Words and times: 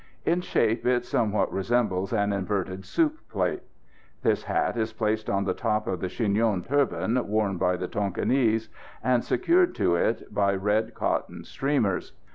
In 0.25 0.41
shape 0.41 0.83
it 0.87 1.05
somewhat 1.05 1.53
resembles 1.53 2.11
an 2.11 2.33
inverted 2.33 2.85
soup 2.85 3.19
plate. 3.29 3.61
This 4.23 4.45
hat 4.45 4.75
is 4.75 4.93
placed 4.93 5.29
on 5.29 5.43
the 5.45 5.53
top 5.53 5.85
of 5.85 5.99
the 5.99 6.09
chignon 6.09 6.63
turban 6.63 7.27
worn 7.27 7.57
by 7.57 7.77
the 7.77 7.87
Tonquinese, 7.87 8.67
and 9.03 9.23
secured 9.23 9.75
to 9.75 9.95
it 9.95 10.33
by 10.33 10.55
red 10.55 10.95
cotton 10.95 11.43
streamers. 11.43 12.13